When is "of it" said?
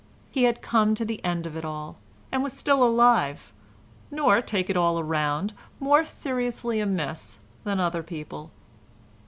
1.45-1.63